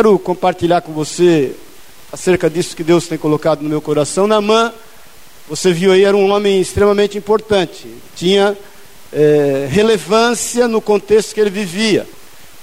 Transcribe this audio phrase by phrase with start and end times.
[0.00, 1.54] Quero compartilhar com você
[2.10, 4.26] acerca disso que Deus tem colocado no meu coração.
[4.26, 4.72] Namã,
[5.46, 8.56] você viu aí, era um homem extremamente importante, tinha
[9.12, 12.08] é, relevância no contexto que ele vivia.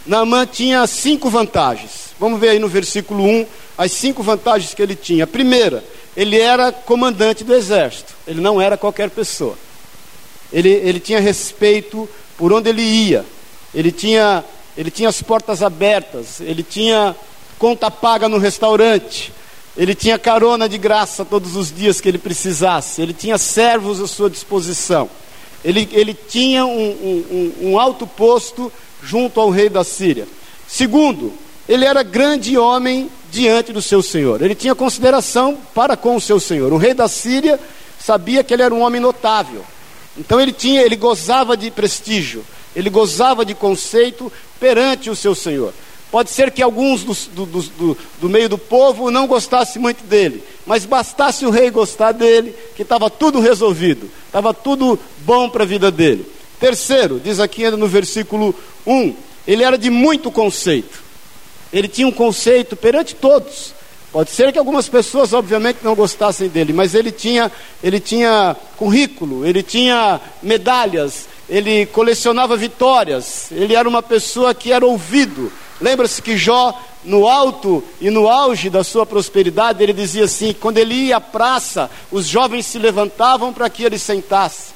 [0.04, 2.16] Naamã tinha cinco vantagens.
[2.20, 3.46] Vamos ver aí no versículo 1
[3.78, 5.28] as cinco vantagens que ele tinha.
[5.28, 5.84] Primeira,
[6.16, 9.56] ele era comandante do exército, ele não era qualquer pessoa.
[10.52, 13.24] Ele, ele tinha respeito por onde ele ia,
[13.76, 14.44] ele tinha,
[14.78, 17.16] ele tinha as portas abertas, ele tinha
[17.58, 19.34] conta paga no restaurante,
[19.76, 24.08] ele tinha carona de graça todos os dias que ele precisasse, ele tinha servos à
[24.08, 25.10] sua disposição,
[25.66, 28.72] ele, ele tinha um, um, um alto posto
[29.04, 30.28] junto ao rei da Síria.
[30.68, 31.34] Segundo,
[31.68, 36.40] ele era grande homem diante do seu senhor, ele tinha consideração para com o seu
[36.40, 36.72] senhor.
[36.72, 37.60] O rei da Síria
[38.00, 39.66] sabia que ele era um homem notável,
[40.16, 42.46] então ele tinha, ele gozava de prestígio,
[42.78, 45.74] ele gozava de conceito perante o seu senhor.
[46.12, 50.44] Pode ser que alguns do, do, do, do, meio do povo não gostassem muito dele,
[50.64, 55.68] mas bastasse o rei gostar dele, que estava tudo resolvido, estava tudo bom para a
[55.68, 56.24] vida dele.
[56.60, 58.54] Terceiro, diz aqui ainda no versículo
[58.86, 59.16] 1,
[59.48, 61.02] ele era de muito conceito,
[61.74, 63.76] ele tinha um conceito perante todos.
[64.12, 67.52] Pode ser que algumas pessoas, obviamente, não gostassem dele, mas ele tinha,
[67.84, 74.86] ele tinha currículo, ele tinha medalhas, ele colecionava vitórias, ele era uma pessoa que era
[74.86, 80.54] ouvido Lembra-se que Jó, no alto e no auge da sua prosperidade, ele dizia assim:
[80.54, 84.76] quando ele ia à praça, os jovens se levantavam para que ele sentasse.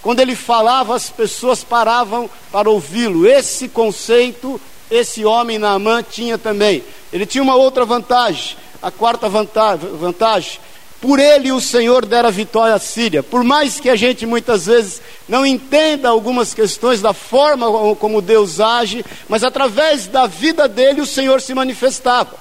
[0.00, 3.26] Quando ele falava, as pessoas paravam para ouvi-lo.
[3.26, 4.58] Esse conceito,
[4.90, 6.82] esse homem Naamã tinha também.
[7.12, 8.56] Ele tinha uma outra vantagem.
[8.80, 10.58] A quarta vantagem,
[11.00, 13.22] por ele o Senhor dera vitória à Síria.
[13.22, 18.60] Por mais que a gente muitas vezes não entenda algumas questões da forma como Deus
[18.60, 22.34] age, mas através da vida dele o Senhor se manifestava.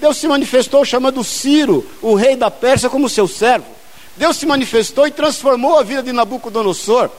[0.00, 3.66] Deus se manifestou chamando Ciro, o rei da Pérsia, como seu servo.
[4.16, 7.10] Deus se manifestou e transformou a vida de Nabucodonosor.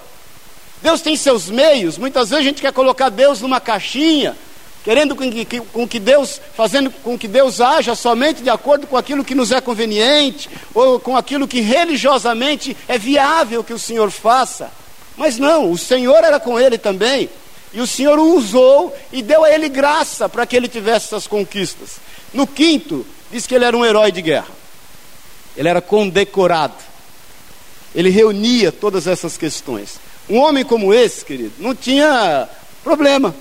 [0.82, 1.98] Deus tem seus meios.
[1.98, 4.38] Muitas vezes a gente quer colocar Deus numa caixinha,
[4.84, 8.98] querendo com que, com que Deus, fazendo com que Deus haja somente de acordo com
[8.98, 14.10] aquilo que nos é conveniente, ou com aquilo que religiosamente é viável que o Senhor
[14.10, 14.72] faça.
[15.18, 17.30] Mas não, o Senhor era com ele também,
[17.74, 21.28] e o Senhor o usou e deu a ele graça para que ele tivesse essas
[21.28, 21.98] conquistas.
[22.34, 24.48] No quinto, diz que ele era um herói de guerra,
[25.58, 26.76] ele era condecorado,
[27.94, 30.00] ele reunia todas essas questões.
[30.30, 32.48] Um homem como esse, querido, não tinha
[32.84, 33.36] problema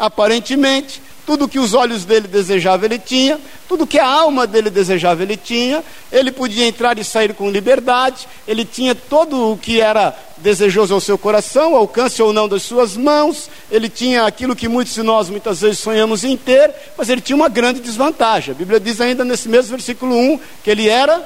[0.00, 3.38] aparentemente, tudo que os olhos dele desejavam ele tinha,
[3.68, 8.26] tudo que a alma dele desejava ele tinha, ele podia entrar e sair com liberdade,
[8.48, 12.96] ele tinha todo o que era desejoso ao seu coração, alcance ou não das suas
[12.96, 17.20] mãos, ele tinha aquilo que muitos de nós muitas vezes sonhamos em ter, mas ele
[17.20, 18.52] tinha uma grande desvantagem.
[18.52, 21.22] A Bíblia diz ainda nesse mesmo versículo 1 que ele era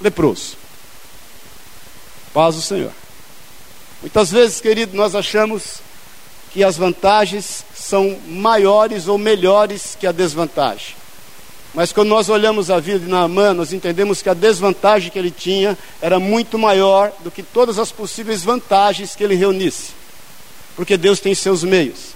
[0.00, 0.56] leproso.
[2.32, 2.90] Paz do Senhor.
[4.00, 5.84] Muitas vezes, querido, nós achamos
[6.52, 10.96] que as vantagens são maiores ou melhores que a desvantagem.
[11.72, 15.30] Mas quando nós olhamos a vida de Naamã, nós entendemos que a desvantagem que ele
[15.30, 19.92] tinha era muito maior do que todas as possíveis vantagens que ele reunisse.
[20.74, 22.14] Porque Deus tem seus meios.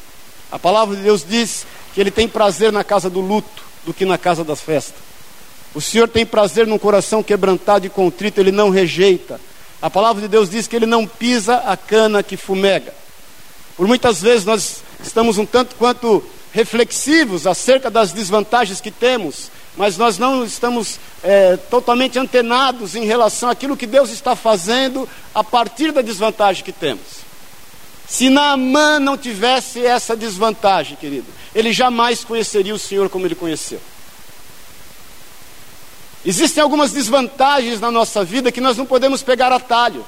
[0.50, 1.64] A palavra de Deus diz
[1.94, 5.00] que ele tem prazer na casa do luto do que na casa das festas.
[5.72, 9.40] O Senhor tem prazer num coração quebrantado e contrito, ele não rejeita.
[9.80, 12.92] A palavra de Deus diz que ele não pisa a cana que fumega.
[13.78, 16.22] Por muitas vezes nós estamos um tanto quanto
[16.52, 23.48] reflexivos acerca das desvantagens que temos, mas nós não estamos é, totalmente antenados em relação
[23.48, 27.28] àquilo que Deus está fazendo a partir da desvantagem que temos.
[28.08, 33.80] Se Naamã não tivesse essa desvantagem, querido, ele jamais conheceria o Senhor como ele conheceu.
[36.26, 40.04] Existem algumas desvantagens na nossa vida que nós não podemos pegar atalho.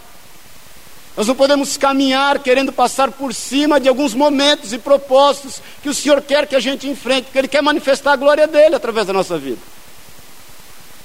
[1.16, 5.94] Nós não podemos caminhar querendo passar por cima de alguns momentos e propósitos que o
[5.94, 9.12] Senhor quer que a gente enfrente, porque Ele quer manifestar a glória dele através da
[9.12, 9.58] nossa vida.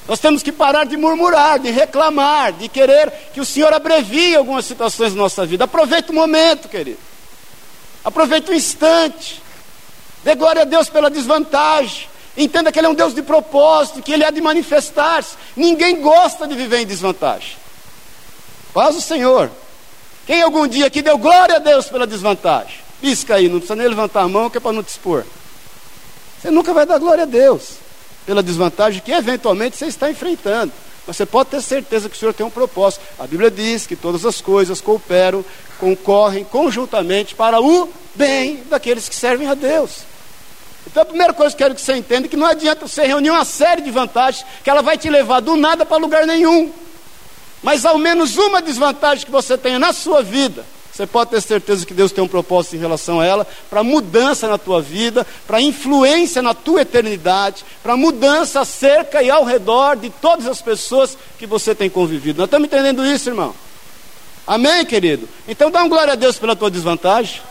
[0.07, 4.65] Nós temos que parar de murmurar, de reclamar, de querer que o Senhor abrevie algumas
[4.65, 5.63] situações da nossa vida.
[5.63, 6.99] Aproveite o momento, querido.
[8.03, 9.41] Aproveite o instante.
[10.23, 12.07] Dê glória a Deus pela desvantagem.
[12.37, 15.35] Entenda que Ele é um Deus de propósito, que Ele há de manifestar-se.
[15.55, 17.57] Ninguém gosta de viver em desvantagem.
[18.71, 19.49] Paz o Senhor.
[20.25, 22.75] Quem algum dia aqui deu glória a Deus pela desvantagem?
[22.99, 25.23] Pisca aí, não precisa nem levantar a mão que é para não te expor.
[26.41, 27.77] Você nunca vai dar glória a Deus
[28.25, 30.71] pela desvantagem que eventualmente você está enfrentando.
[31.05, 33.03] Mas você pode ter certeza que o Senhor tem um propósito.
[33.19, 35.45] A Bíblia diz que todas as coisas cooperam,
[35.79, 39.99] concorrem conjuntamente para o bem daqueles que servem a Deus.
[40.87, 43.05] Então a primeira coisa que eu quero que você entenda é que não adianta você
[43.05, 46.71] reunir uma série de vantagens que ela vai te levar do nada para lugar nenhum.
[47.65, 50.63] Mas ao menos uma desvantagem que você tenha na sua vida,
[50.93, 54.47] você pode ter certeza que Deus tem um propósito em relação a ela, para mudança
[54.47, 60.11] na tua vida, para influência na tua eternidade, para mudança acerca e ao redor de
[60.11, 62.37] todas as pessoas que você tem convivido.
[62.37, 63.55] Nós estamos entendendo isso, irmão?
[64.45, 65.27] Amém, querido?
[65.47, 67.41] Então dá um glória a Deus pela tua desvantagem.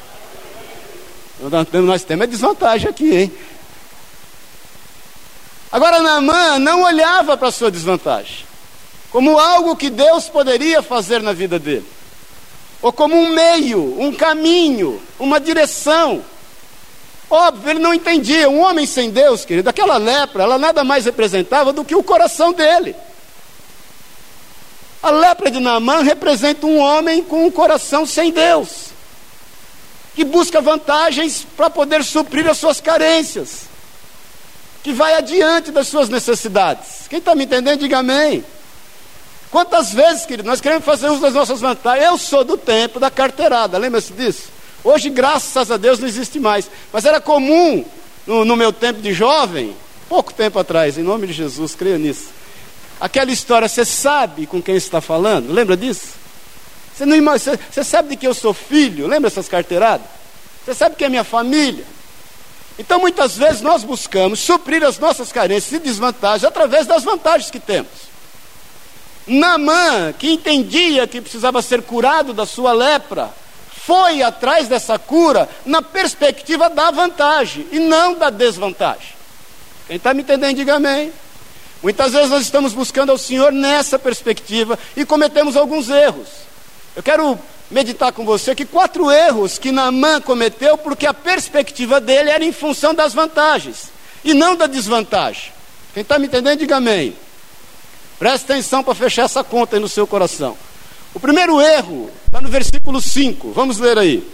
[1.41, 3.33] Nós temos a desvantagem aqui, hein?
[5.73, 8.54] Agora, Naamã não olhava para a sua desvantagem
[9.15, 11.87] como algo que Deus poderia fazer na vida dele,
[12.83, 16.21] ou como um meio, um caminho, uma direção.
[17.31, 18.51] Óbvio, ele não entendia.
[18.51, 22.53] Um homem sem Deus, querido, aquela lepra, ela nada mais representava do que o coração
[22.53, 22.97] dele.
[25.01, 28.87] A lepra de Naamã representa um homem com um coração sem Deus
[30.17, 33.67] que busca vantagens para poder suprir as suas carências,
[34.83, 37.07] que vai adiante das suas necessidades.
[37.09, 38.45] Quem está me entendendo, diga amém.
[39.55, 42.05] Quantas vezes, querido, nós queremos fazer uso das nossas vantagens?
[42.05, 44.49] Eu sou do tempo da carteirada, lembra-se disso?
[44.83, 46.69] Hoje, graças a Deus, não existe mais.
[46.93, 47.85] Mas era comum
[48.27, 49.77] no, no meu tempo de jovem,
[50.09, 52.31] pouco tempo atrás, em nome de Jesus, creia nisso.
[53.01, 55.53] Aquela história, você sabe com quem está falando?
[55.53, 56.15] Lembra disso?
[56.93, 59.07] Você, não, você, você sabe de que eu sou filho?
[59.07, 60.09] Lembra essas carteiradas?
[60.65, 61.85] Você sabe que é minha família?
[62.77, 67.61] Então, muitas vezes, nós buscamos suprir as nossas carências e desvantagens através das vantagens que
[67.61, 68.14] temos.
[69.27, 73.33] Namã, que entendia que precisava ser curado da sua lepra,
[73.87, 79.15] foi atrás dessa cura na perspectiva da vantagem e não da desvantagem.
[79.87, 81.13] Quem está me entendendo, diga amém.
[81.83, 86.29] Muitas vezes nós estamos buscando ao Senhor nessa perspectiva e cometemos alguns erros.
[86.97, 87.39] Eu quero
[87.71, 92.53] meditar com você que quatro erros que Naamã cometeu, porque a perspectiva dele era em
[92.53, 93.91] função das vantagens
[94.25, 95.53] e não da desvantagem.
[95.93, 97.15] Quem está me entendendo, diga amém.
[98.25, 100.57] Preste atenção para fechar essa conta aí no seu coração.
[101.13, 103.53] O primeiro erro está no versículo 5.
[103.53, 104.27] Vamos ler aí.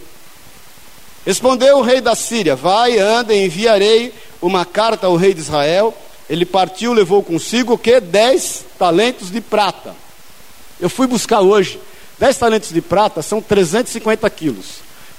[1.26, 5.92] Respondeu o rei da Síria: Vai, anda, enviarei uma carta ao rei de Israel.
[6.28, 7.98] Ele partiu, levou consigo o que?
[7.98, 9.92] Dez talentos de prata.
[10.78, 11.80] Eu fui buscar hoje
[12.16, 14.66] 10 talentos de prata são 350 quilos.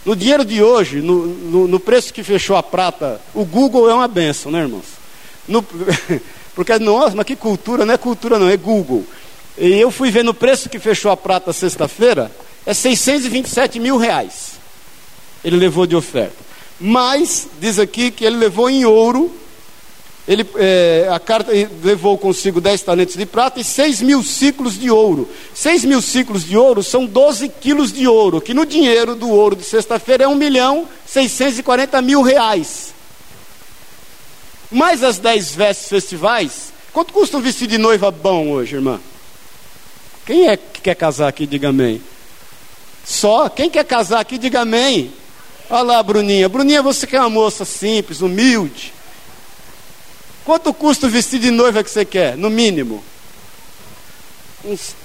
[0.06, 3.94] No dinheiro de hoje, no, no, no, preço que fechou a prata, o Google é
[3.94, 4.86] uma benção, né, irmãos?
[5.46, 5.62] No,
[6.56, 9.06] porque, nossa, mas que cultura, não é cultura, não, é Google.
[9.58, 12.32] E eu fui ver no preço que fechou a prata sexta-feira,
[12.66, 14.54] é 627 mil reais.
[15.44, 16.36] Ele levou de oferta.
[16.80, 19.32] Mas, diz aqui que ele levou em ouro
[20.28, 21.52] ele, é, a carta
[21.84, 25.28] levou consigo 10 talentos de prata e 6 mil ciclos de ouro.
[25.54, 29.56] 6 mil ciclos de ouro são 12 quilos de ouro, que no dinheiro do ouro
[29.56, 32.94] de sexta-feira é 1 milhão 640 mil reais.
[34.72, 39.00] Mais as 10 vestes festivais, quanto custa um vestido de noiva bom hoje, irmã?
[40.26, 42.02] Quem é que quer casar aqui, diga amém.
[43.04, 45.12] Só, quem quer casar aqui, diga amém.
[45.70, 46.48] Olha lá, Bruninha.
[46.48, 48.94] Bruninha, você que é uma moça simples, humilde.
[50.46, 52.38] Quanto custa o vestido de noiva que você quer?
[52.38, 53.04] No mínimo.
[54.64, 54.96] Uns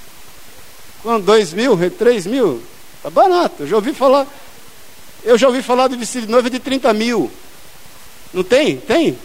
[1.25, 2.63] dois mil, três mil?
[3.03, 3.63] Tá barato.
[3.63, 4.27] Eu já ouvi falar.
[5.25, 7.31] Eu já ouvi falar de vestido de noiva de 30 mil.
[8.33, 8.77] Não tem?
[8.77, 9.19] Tem?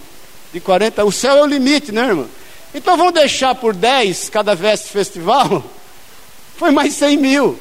[0.54, 1.06] De 40.
[1.06, 2.28] O céu é o limite, né, irmão?
[2.74, 5.64] Então vamos deixar por 10 cada veste festival?
[6.58, 7.60] Foi mais 100 mil.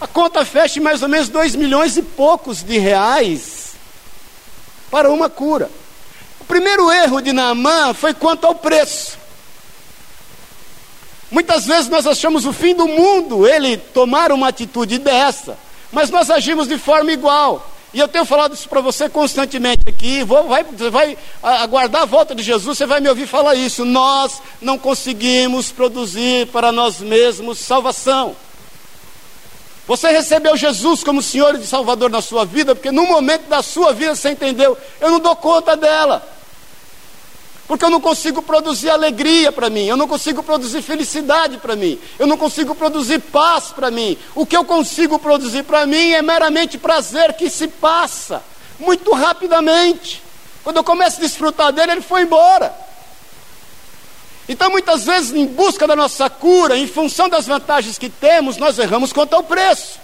[0.00, 3.72] A conta fecha em mais ou menos 2 milhões e poucos de reais
[4.90, 5.70] para uma cura.
[6.40, 9.18] O primeiro erro de Naamã foi quanto ao preço.
[11.30, 15.58] Muitas vezes nós achamos o fim do mundo ele tomar uma atitude dessa,
[15.90, 17.68] mas nós agimos de forma igual.
[17.94, 20.24] E eu tenho falado isso para você constantemente aqui.
[20.24, 23.84] Vou, vai, vai aguardar a volta de Jesus, você vai me ouvir falar isso.
[23.84, 28.34] Nós não conseguimos produzir para nós mesmos salvação.
[29.86, 33.92] Você recebeu Jesus como Senhor e Salvador na sua vida, porque no momento da sua
[33.92, 36.26] vida você entendeu, eu não dou conta dela.
[37.66, 41.98] Porque eu não consigo produzir alegria para mim, eu não consigo produzir felicidade para mim,
[42.18, 44.18] eu não consigo produzir paz para mim.
[44.34, 48.42] O que eu consigo produzir para mim é meramente prazer que se passa
[48.78, 50.22] muito rapidamente.
[50.62, 52.74] Quando eu começo a desfrutar dele, ele foi embora.
[54.48, 58.78] Então, muitas vezes, em busca da nossa cura, em função das vantagens que temos, nós
[58.78, 60.03] erramos quanto ao preço.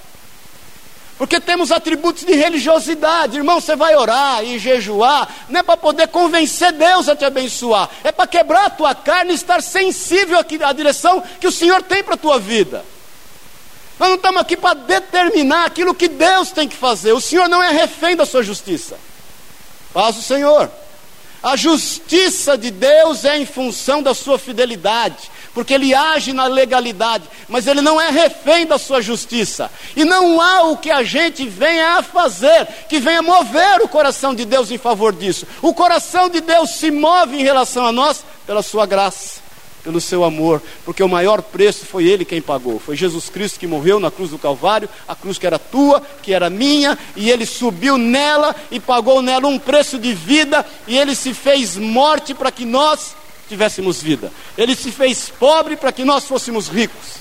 [1.21, 3.37] Porque temos atributos de religiosidade.
[3.37, 7.91] Irmão, você vai orar e jejuar, não é para poder convencer Deus a te abençoar,
[8.03, 12.03] é para quebrar a tua carne e estar sensível à direção que o Senhor tem
[12.03, 12.83] para a tua vida.
[13.99, 17.13] Nós não estamos aqui para determinar aquilo que Deus tem que fazer.
[17.13, 18.99] O Senhor não é refém da sua justiça.
[19.93, 20.71] Paz o Senhor.
[21.43, 27.25] A justiça de Deus é em função da sua fidelidade, porque ele age na legalidade,
[27.49, 29.71] mas ele não é refém da sua justiça.
[29.97, 34.35] E não há o que a gente venha a fazer que venha mover o coração
[34.35, 35.47] de Deus em favor disso.
[35.63, 39.41] O coração de Deus se move em relação a nós pela sua graça
[39.83, 42.79] pelo seu amor, porque o maior preço foi Ele quem pagou.
[42.79, 46.33] Foi Jesus Cristo que morreu na cruz do Calvário, a cruz que era tua, que
[46.33, 51.15] era minha, e Ele subiu nela e pagou nela um preço de vida, e Ele
[51.15, 53.15] se fez morte para que nós
[53.51, 54.33] tivéssemos vida.
[54.57, 57.17] Ele se fez pobre para que nós fôssemos ricos.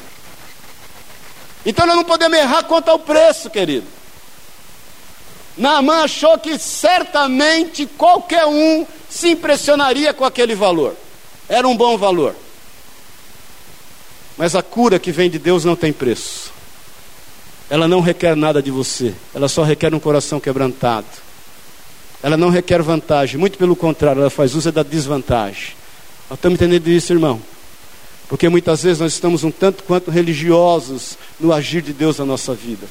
[1.66, 3.88] Então nós não podemos errar quanto ao preço, querido.
[5.58, 10.96] Naamã achou que certamente qualquer um se impressionaria com aquele valor.
[11.50, 12.36] Era um bom valor.
[14.38, 16.54] Mas a cura que vem de Deus não tem preço.
[17.70, 21.08] Ela não requer nada de você, ela só requer um coração quebrantado.
[22.22, 25.79] Ela não requer vantagem, muito pelo contrário, ela faz uso da desvantagem.
[26.30, 27.42] Nós estamos entendendo isso, irmão?
[28.28, 32.54] Porque muitas vezes nós estamos um tanto quanto religiosos no agir de Deus na nossa
[32.54, 32.86] vida.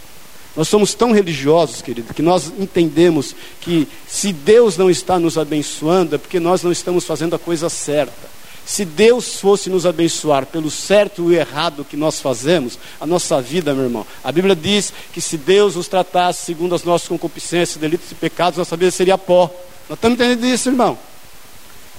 [0.56, 6.16] Nós somos tão religiosos, querido, que nós entendemos que se Deus não está nos abençoando
[6.16, 8.38] é porque nós não estamos fazendo a coisa certa.
[8.66, 13.40] Se Deus fosse nos abençoar pelo certo e o errado que nós fazemos, a nossa
[13.40, 17.78] vida, meu irmão, a Bíblia diz que se Deus nos tratasse segundo as nossas concupiscências,
[17.78, 19.48] delitos e pecados, nossa vida seria pó.
[19.88, 20.98] Nós estamos entendendo isso, irmão.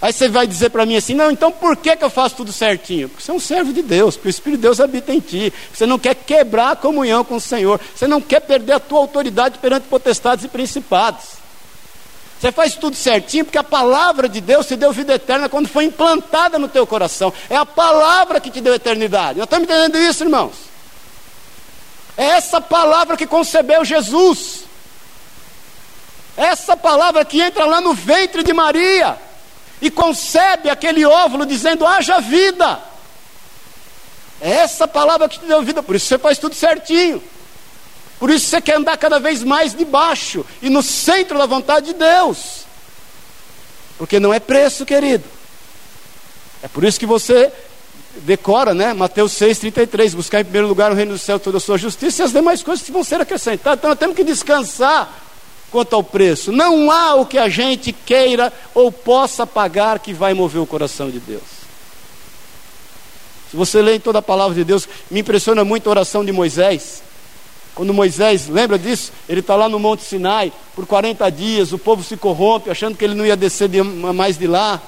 [0.02, 2.54] Aí você vai dizer para mim assim: não, então por que, que eu faço tudo
[2.54, 3.10] certinho?
[3.10, 5.54] Porque você é um servo de Deus, porque o Espírito de Deus habita em ti.
[5.74, 9.00] Você não quer quebrar a comunhão com o Senhor, você não quer perder a tua
[9.00, 11.40] autoridade perante potestades e principados.
[12.40, 15.84] Você faz tudo certinho porque a palavra de Deus te deu vida eterna quando foi
[15.84, 17.34] implantada no teu coração.
[17.50, 19.38] É a palavra que te deu eternidade.
[19.40, 20.54] Nós estamos entendendo isso, irmãos?
[22.16, 24.64] É essa palavra que concebeu Jesus.
[26.38, 29.18] Essa palavra que entra lá no ventre de Maria
[29.82, 32.80] e concebe aquele óvulo dizendo: haja vida.
[34.42, 37.22] É essa palavra que te deu vida, por isso você faz tudo certinho.
[38.20, 41.94] Por isso você quer andar cada vez mais debaixo e no centro da vontade de
[41.94, 42.66] Deus.
[43.98, 45.24] Porque não é preço, querido.
[46.62, 47.52] É por isso que você
[48.18, 48.94] decora, né?
[48.94, 52.26] Mateus 6,33, buscar em primeiro lugar o reino do céu, toda a sua justiça e
[52.26, 53.80] as demais coisas que vão ser acrescentadas.
[53.80, 55.29] Então nós temos que descansar
[55.72, 56.52] quanto ao preço.
[56.52, 61.10] Não há o que a gente queira ou possa pagar que vai mover o coração
[61.10, 61.60] de Deus.
[63.50, 66.32] Se você lê em toda a palavra de Deus, me impressiona muito a oração de
[66.32, 67.02] Moisés.
[67.74, 69.12] Quando Moisés, lembra disso?
[69.28, 73.04] Ele está lá no Monte Sinai por 40 dias, o povo se corrompe, achando que
[73.04, 74.82] ele não ia descer de, mais de lá.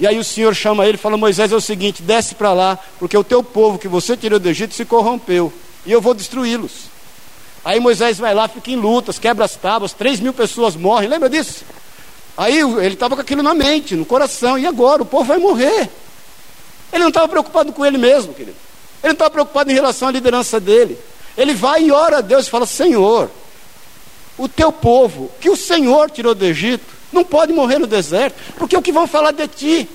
[0.00, 2.78] E aí o Senhor chama ele e fala: Moisés, é o seguinte, desce para lá,
[2.98, 5.52] porque o teu povo que você tirou do Egito se corrompeu,
[5.86, 6.93] e eu vou destruí-los.
[7.64, 11.30] Aí Moisés vai lá, fica em lutas, quebra as tábuas, 3 mil pessoas morrem, lembra
[11.30, 11.64] disso?
[12.36, 15.02] Aí ele estava com aquilo na mente, no coração, e agora?
[15.02, 15.88] O povo vai morrer.
[16.92, 18.56] Ele não estava preocupado com ele mesmo, querido.
[19.02, 20.98] Ele não estava preocupado em relação à liderança dele.
[21.36, 23.30] Ele vai e ora a Deus e fala: Senhor,
[24.36, 28.76] o teu povo, que o Senhor tirou do Egito, não pode morrer no deserto, porque
[28.76, 29.88] o que vão falar de ti?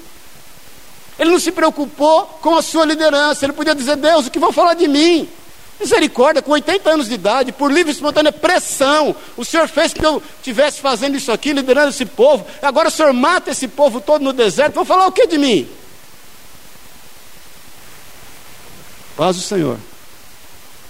[1.17, 4.51] Ele não se preocupou com a sua liderança, ele podia dizer: Deus, o que vão
[4.51, 5.29] falar de mim?
[5.79, 10.05] Misericórdia, com 80 anos de idade, por livre e espontânea pressão, o Senhor fez que
[10.05, 14.21] eu estivesse fazendo isso aqui, liderando esse povo, agora o Senhor mata esse povo todo
[14.21, 15.69] no deserto, vão falar o que de mim?
[19.15, 19.77] Paz o Senhor.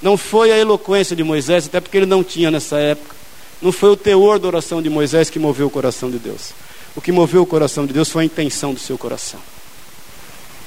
[0.01, 3.15] Não foi a eloquência de Moisés, até porque ele não tinha nessa época.
[3.61, 6.51] Não foi o teor da oração de Moisés que moveu o coração de Deus.
[6.95, 9.39] O que moveu o coração de Deus foi a intenção do seu coração.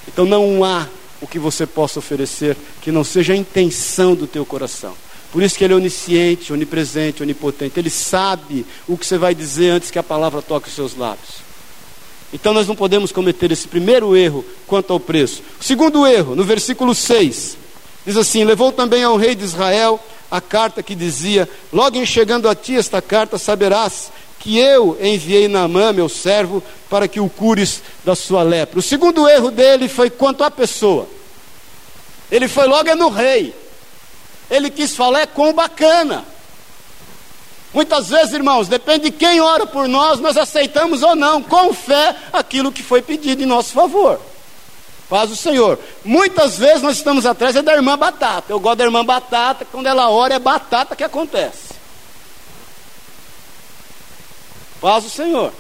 [0.06, 0.86] Então não há
[1.22, 4.94] o que você possa oferecer que não seja a intenção do teu coração.
[5.32, 7.80] Por isso que ele é onisciente, onipresente, onipotente.
[7.80, 11.36] Ele sabe o que você vai dizer antes que a palavra toque os seus lábios.
[12.34, 15.42] Então nós não podemos cometer esse primeiro erro quanto ao preço.
[15.58, 17.62] O segundo erro, no versículo 6,
[18.04, 20.00] Diz assim: Levou também ao rei de Israel
[20.30, 24.10] a carta que dizia: Logo em chegando a ti esta carta, saberás
[24.42, 28.80] que eu enviei Naamã, meu servo, para que o cures da sua lepra.
[28.80, 31.06] O segundo erro dele foi quanto à pessoa.
[32.28, 33.54] Ele foi logo no rei.
[34.50, 36.24] Ele quis falar é com o bacana.
[37.72, 42.14] Muitas vezes, irmãos, depende de quem ora por nós, nós aceitamos ou não, com fé,
[42.32, 44.20] aquilo que foi pedido em nosso favor.
[45.08, 45.78] Paz o Senhor.
[46.04, 48.52] Muitas vezes nós estamos atrás é da irmã Batata.
[48.52, 51.71] Eu gosto da irmã Batata, quando ela ora é batata que acontece.
[54.82, 55.52] Paz o Senhor.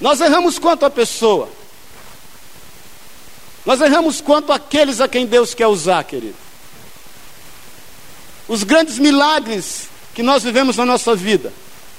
[0.00, 1.48] Nós erramos quanto a pessoa.
[3.66, 6.34] Nós erramos quanto aqueles a quem Deus quer usar, querido.
[8.48, 11.52] Os grandes milagres que nós vivemos na nossa vida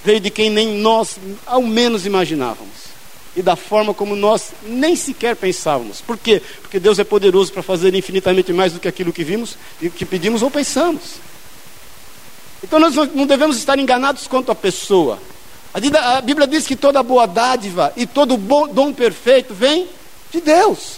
[0.03, 2.87] veio de quem nem nós ao menos imaginávamos.
[3.35, 6.01] e da forma como nós nem sequer pensávamos.
[6.01, 6.41] Por quê?
[6.59, 10.05] Porque Deus é poderoso para fazer infinitamente mais do que aquilo que vimos e que
[10.05, 11.17] pedimos ou pensamos.
[12.63, 15.19] Então nós não devemos estar enganados quanto à pessoa.
[15.73, 19.87] A Bíblia diz que toda boa dádiva e todo bom dom perfeito vem
[20.31, 20.97] de Deus.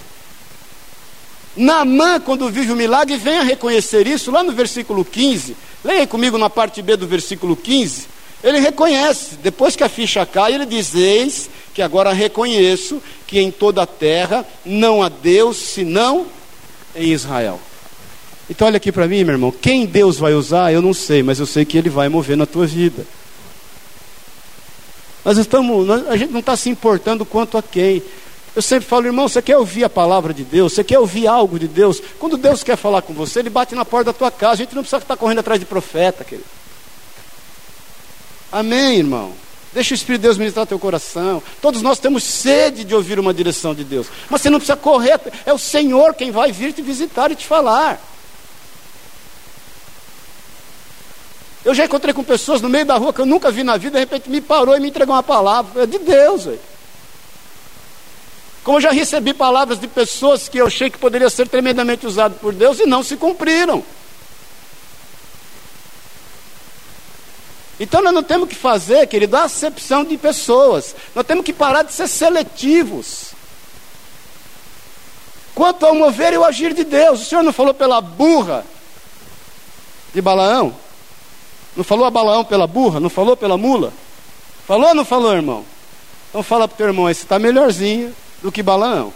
[1.56, 5.58] Naamã, quando vive o milagre, vem a reconhecer isso lá no versículo 15.
[5.84, 8.08] Leia comigo na parte B do versículo 15.
[8.44, 13.52] Ele reconhece, depois que a ficha cai, ele diz: Eis que agora reconheço que em
[13.52, 16.26] toda a terra não há Deus senão
[16.96, 17.60] em Israel.
[18.50, 21.40] Então, olha aqui para mim, meu irmão: quem Deus vai usar, eu não sei, mas
[21.40, 23.06] eu sei que Ele vai mover na tua vida.
[25.24, 28.02] Nós estamos, nós, a gente não está se importando quanto a quem.
[28.56, 31.60] Eu sempre falo, irmão, você quer ouvir a palavra de Deus, você quer ouvir algo
[31.60, 32.02] de Deus.
[32.18, 34.54] Quando Deus quer falar com você, Ele bate na porta da tua casa.
[34.54, 36.48] A gente não precisa estar correndo atrás de profeta, querido.
[38.52, 39.34] Amém, irmão?
[39.72, 41.44] Deixa o Espírito de Deus ministrar teu coração.
[41.62, 44.08] Todos nós temos sede de ouvir uma direção de Deus.
[44.30, 47.46] Mas você não precisa correr, é o Senhor quem vai vir te visitar e te
[47.46, 48.02] falar.
[51.64, 53.94] Eu já encontrei com pessoas no meio da rua que eu nunca vi na vida,
[53.94, 55.84] de repente me parou e me entregou uma palavra.
[55.84, 56.60] É de Deus, velho.
[58.64, 62.36] Como eu já recebi palavras de pessoas que eu achei que poderia ser tremendamente usado
[62.36, 63.84] por Deus e não se cumpriram.
[67.80, 70.96] Então nós não temos que fazer, querido, a acepção de pessoas.
[71.16, 73.32] Nós temos que parar de ser seletivos.
[75.56, 78.66] Quanto ao mover e o agir de Deus, o Senhor não falou pela burra
[80.14, 80.76] de Balaão?
[81.80, 83.00] Não falou a Balaão pela burra?
[83.00, 83.94] Não falou pela mula?
[84.68, 85.64] Falou ou não falou, irmão?
[86.30, 89.14] Então fala para o teu irmão, esse está melhorzinho do que Balaão.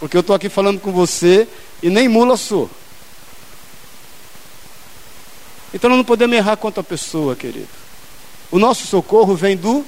[0.00, 1.46] Porque eu estou aqui falando com você
[1.80, 2.68] e nem mula sou.
[5.72, 7.68] Então nós não podemos errar quanto a pessoa, querido.
[8.50, 9.84] O nosso socorro vem do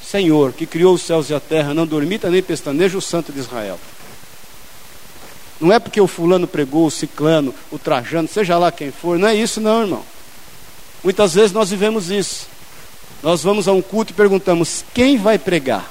[0.00, 3.40] Senhor, que criou os céus e a terra, não dormita nem pestaneja o santo de
[3.40, 3.76] Israel.
[5.60, 9.26] Não é porque o fulano pregou, o ciclano, o trajano, seja lá quem for, não
[9.26, 10.15] é isso não, irmão.
[11.06, 12.48] Muitas vezes nós vivemos isso.
[13.22, 15.88] Nós vamos a um culto e perguntamos: quem vai pregar?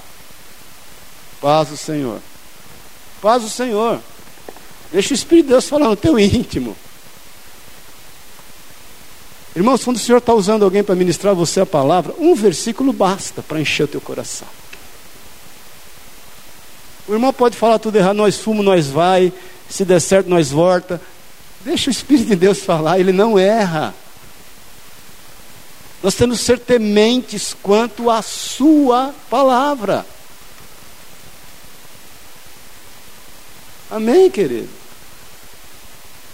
[1.39, 2.19] Paz o Senhor.
[3.21, 4.01] Paz o Senhor.
[4.91, 6.75] Deixa o Espírito de Deus falar no teu íntimo.
[9.56, 13.41] Irmãos, quando o Senhor está usando alguém para ministrar você a palavra, um versículo basta
[13.41, 14.49] para encher o teu coração.
[17.08, 19.32] O irmão pode falar tudo errado, nós fumos, nós vai,
[19.69, 20.99] se der certo, nós volta.
[21.62, 23.95] Deixa o Espírito de Deus falar, ele não erra.
[26.03, 30.05] Nós temos que ser tementes quanto à Sua palavra.
[33.89, 34.69] Amém, querido?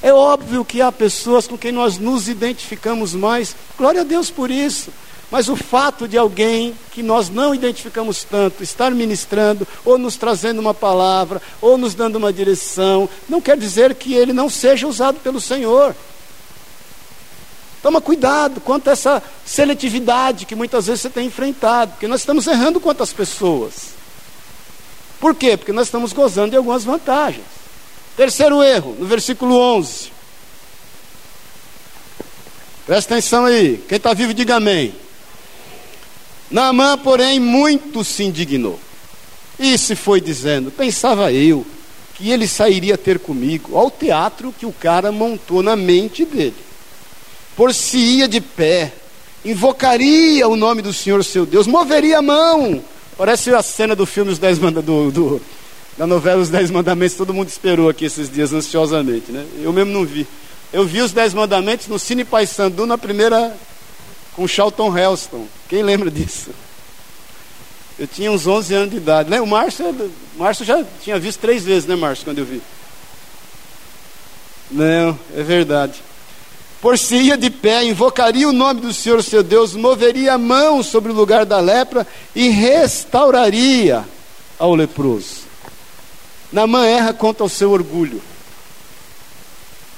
[0.02, 4.50] É óbvio que há pessoas com quem nós nos identificamos mais, glória a Deus por
[4.50, 4.92] isso.
[5.30, 10.60] Mas o fato de alguém que nós não identificamos tanto estar ministrando, ou nos trazendo
[10.60, 15.20] uma palavra, ou nos dando uma direção, não quer dizer que ele não seja usado
[15.20, 15.96] pelo Senhor.
[17.82, 22.46] Toma cuidado quanto a essa seletividade que muitas vezes você tem enfrentado, porque nós estamos
[22.46, 24.02] errando quanto às pessoas.
[25.20, 25.58] Por quê?
[25.58, 27.46] Porque nós estamos gozando de algumas vantagens.
[28.16, 30.12] Terceiro erro, no versículo 11.
[32.86, 34.94] Presta atenção aí, quem está vivo, diga amém.
[36.52, 38.80] Naamã, porém, muito se indignou.
[39.58, 41.66] E se foi dizendo: Pensava eu
[42.16, 46.71] que ele sairia ter comigo ao teatro que o cara montou na mente dele
[47.56, 48.94] por-se-ia de pé,
[49.44, 52.84] invocaria o nome do Senhor seu Deus, moveria a mão.
[53.18, 55.42] Parece a cena do filme Os Dez Manda, do, do,
[55.98, 59.46] da novela Os Dez Mandamentos, todo mundo esperou aqui esses dias ansiosamente, né?
[59.62, 60.26] Eu mesmo não vi.
[60.72, 63.56] Eu vi os Dez Mandamentos no Cine Paysandu na primeira
[64.34, 65.46] com Charlton Heston.
[65.68, 66.52] Quem lembra disso?
[68.00, 69.30] Eu tinha uns 11 anos de idade.
[69.30, 69.42] Né?
[69.42, 72.62] O Márcio, é Márcio já tinha visto três vezes, né, Márcio, quando eu vi.
[74.72, 76.02] Não, é verdade
[76.82, 81.16] por-se-ia de pé, invocaria o nome do Senhor seu Deus, moveria a mão sobre o
[81.16, 84.04] lugar da lepra e restauraria
[84.58, 85.42] ao leproso.
[86.52, 88.22] Namã erra quanto ao seu orgulho.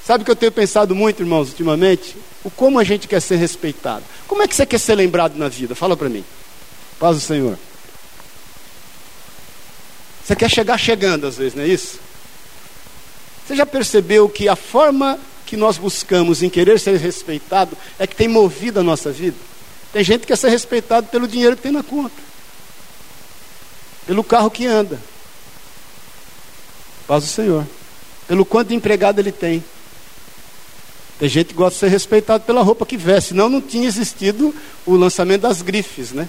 [0.06, 2.14] Sabe o que eu tenho pensado muito, irmãos, ultimamente?
[2.44, 4.04] O como a gente quer ser respeitado.
[4.28, 5.74] Como é que você quer ser lembrado na vida?
[5.74, 6.22] Fala para mim.
[6.98, 7.58] Paz do Senhor.
[10.22, 11.98] Você quer chegar chegando às vezes, não é isso?
[13.46, 15.18] Você já percebeu que a forma
[15.54, 19.36] que nós buscamos em querer ser respeitado é que tem movido a nossa vida.
[19.92, 22.20] Tem gente que quer ser respeitado pelo dinheiro que tem na conta,
[24.04, 25.00] pelo carro que anda.
[27.06, 27.64] Paz do Senhor.
[28.26, 29.62] Pelo quanto de empregado ele tem.
[31.20, 34.52] Tem gente que gosta de ser respeitado pela roupa que veste, senão não tinha existido
[34.84, 36.28] o lançamento das grifes, né?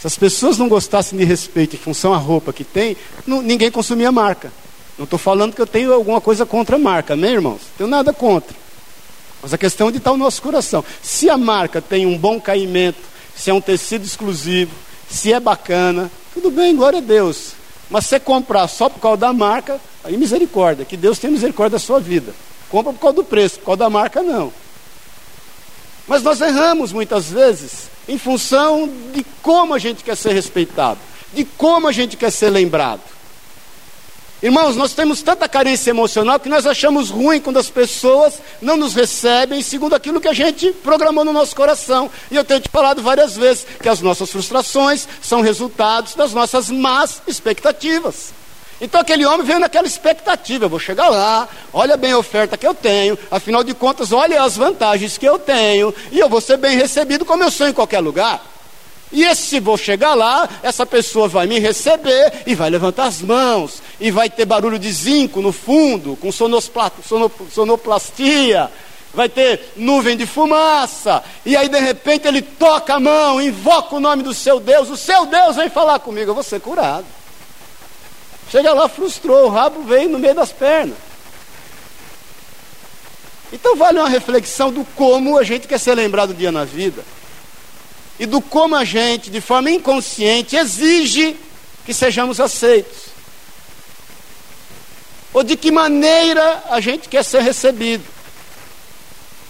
[0.00, 3.70] Se as pessoas não gostassem de respeito em função à roupa que tem, não, ninguém
[3.70, 4.52] consumia marca.
[4.98, 7.60] Não estou falando que eu tenho alguma coisa contra a marca, amém, irmãos?
[7.76, 8.56] Tenho nada contra.
[9.42, 10.84] Mas a questão é onde está o nosso coração.
[11.02, 12.98] Se a marca tem um bom caimento,
[13.36, 14.72] se é um tecido exclusivo,
[15.08, 17.52] se é bacana, tudo bem, glória a Deus.
[17.90, 21.84] Mas se comprar só por causa da marca, aí misericórdia, que Deus tenha misericórdia da
[21.84, 22.34] sua vida.
[22.68, 24.52] Compra por causa do preço, por causa da marca não.
[26.08, 30.98] Mas nós erramos muitas vezes em função de como a gente quer ser respeitado,
[31.32, 33.15] de como a gente quer ser lembrado.
[34.42, 38.94] Irmãos, nós temos tanta carência emocional que nós achamos ruim quando as pessoas não nos
[38.94, 42.10] recebem segundo aquilo que a gente programou no nosso coração.
[42.30, 46.68] E eu tenho te falado várias vezes que as nossas frustrações são resultados das nossas
[46.68, 48.34] más expectativas.
[48.78, 52.66] Então aquele homem veio naquela expectativa, eu vou chegar lá, olha bem a oferta que
[52.66, 56.58] eu tenho, afinal de contas, olha as vantagens que eu tenho, e eu vou ser
[56.58, 58.55] bem recebido como eu sou em qualquer lugar.
[59.12, 63.80] E se vou chegar lá, essa pessoa vai me receber e vai levantar as mãos,
[64.00, 66.32] e vai ter barulho de zinco no fundo, com
[67.50, 68.68] sonoplastia,
[69.14, 74.00] vai ter nuvem de fumaça, e aí de repente ele toca a mão, invoca o
[74.00, 77.06] nome do seu Deus, o seu Deus vem falar comigo, eu vou ser curado.
[78.50, 80.96] Chega lá, frustrou, o rabo veio no meio das pernas.
[83.52, 87.04] Então vale uma reflexão do como a gente quer ser lembrado dia na vida
[88.18, 91.36] e do como a gente, de forma inconsciente, exige
[91.84, 93.06] que sejamos aceitos.
[95.32, 98.15] Ou de que maneira a gente quer ser recebido.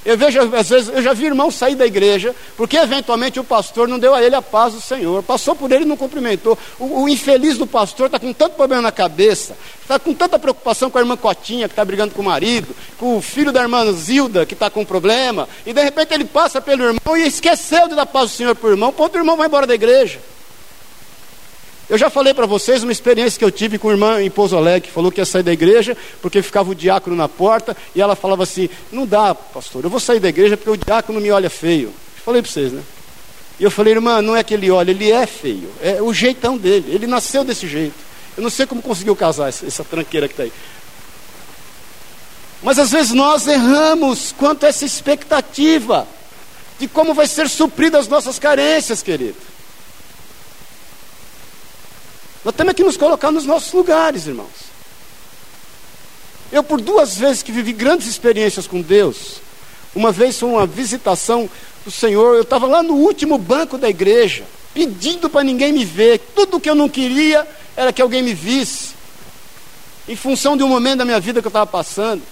[0.07, 3.89] Eu vejo, às vezes, eu já vi irmão sair da igreja, porque eventualmente o pastor
[3.89, 5.21] não deu a ele a paz do Senhor.
[5.25, 6.57] Passou por ele e não cumprimentou.
[6.79, 10.89] O, o infeliz do pastor está com tanto problema na cabeça, está com tanta preocupação
[10.89, 13.93] com a irmã Cotinha, que está brigando com o marido, com o filho da irmã
[13.93, 17.97] Zilda, que está com problema, e de repente ele passa pelo irmão e esqueceu de
[17.97, 20.21] dar paz do Senhor para o irmão, ponto, o irmão vai embora da igreja.
[21.97, 24.55] Eu já falei para vocês uma experiência que eu tive com uma irmã em Pouso
[24.55, 28.03] Alegre, que falou que ia sair da igreja, porque ficava o diácono na porta, e
[28.03, 31.31] ela falava assim: Não dá, pastor, eu vou sair da igreja porque o diácono me
[31.31, 31.91] olha feio.
[32.23, 32.83] Falei para vocês, né?
[33.59, 36.59] E eu falei, irmã, não é que ele olha, ele é feio, é o jeitão
[36.59, 37.95] dele, ele nasceu desse jeito.
[38.37, 40.53] Eu não sei como conseguiu casar essa, tranqueira que está aí.
[42.63, 46.07] Mas às vezes nós erramos quanto a essa expectativa
[46.79, 49.56] de como vai ser suprida as nossas carências, querido.
[52.47, 54.47] Nós temos que nos colocar nos nossos lugares, irmãos.
[56.53, 59.41] Eu, por duas vezes que vivi grandes experiências com Deus,
[59.93, 61.51] uma vez foi uma visitação
[61.85, 66.21] do Senhor, eu estava lá no último banco da igreja, pedindo para ninguém me ver,
[66.37, 67.45] tudo que eu não queria
[67.77, 68.95] era que alguém me visse,
[70.07, 72.23] em função de um momento da minha vida que eu estava passando.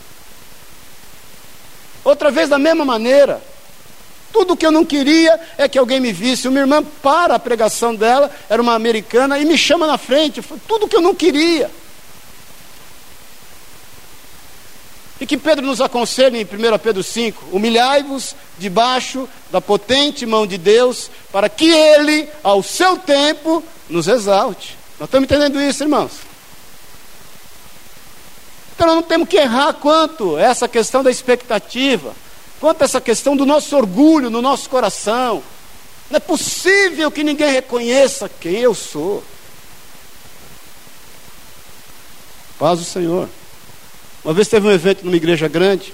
[2.04, 3.42] Outra vez, da mesma maneira,
[4.34, 6.48] tudo que eu não queria é que alguém me visse.
[6.48, 10.42] Uma irmã para a pregação dela, era uma americana, e me chama na frente.
[10.66, 11.70] Tudo que eu não queria.
[15.20, 20.58] E que Pedro nos aconselha em 1 Pedro 5: humilhai-vos debaixo da potente mão de
[20.58, 24.76] Deus, para que Ele, ao seu tempo, nos exalte.
[24.98, 26.10] Nós estamos entendendo isso, irmãos?
[28.74, 32.23] Então nós não temos que errar quanto essa questão da expectativa
[32.64, 35.42] quanto essa questão do nosso orgulho no nosso coração.
[36.10, 39.22] Não é possível que ninguém reconheça quem eu sou.
[42.58, 43.28] Paz do Senhor.
[44.24, 45.92] Uma vez teve um evento numa igreja grande,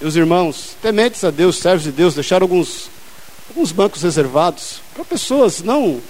[0.00, 2.90] e os irmãos, tementes a Deus, servos de Deus, deixaram alguns,
[3.48, 6.00] alguns bancos reservados para pessoas, não.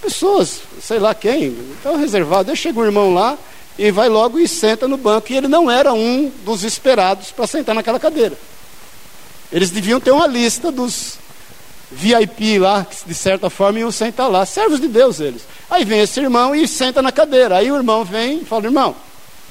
[0.00, 2.48] Pessoas, sei lá quem, estão reservados.
[2.48, 3.36] Aí chega um irmão lá
[3.76, 7.48] e vai logo e senta no banco, e ele não era um dos esperados para
[7.48, 8.38] sentar naquela cadeira.
[9.52, 11.18] Eles deviam ter uma lista dos
[11.90, 15.42] VIP lá, que de certa forma iam sentar lá, servos de Deus eles.
[15.68, 17.56] Aí vem esse irmão e senta na cadeira.
[17.56, 18.94] Aí o irmão vem e fala: irmão,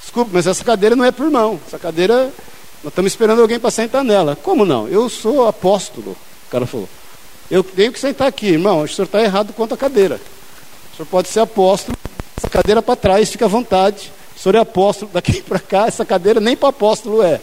[0.02, 1.60] desculpe, mas essa cadeira não é para o irmão.
[1.68, 2.32] Essa cadeira,
[2.84, 4.36] nós estamos esperando alguém para sentar nela.
[4.36, 4.88] Como não?
[4.88, 6.12] Eu sou apóstolo.
[6.12, 6.88] O cara falou:
[7.50, 8.84] eu tenho que sentar aqui, irmão.
[8.84, 10.20] O senhor está errado quanto à cadeira.
[10.94, 11.98] O senhor pode ser apóstolo,
[12.38, 14.12] essa cadeira para trás, fica à vontade.
[14.36, 17.42] O senhor é apóstolo, daqui para cá, essa cadeira nem para apóstolo é.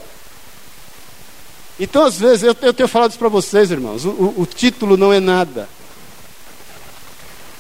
[1.78, 5.12] Então, às vezes, eu, eu tenho falado isso para vocês, irmãos, o, o, título não
[5.12, 5.68] é nada.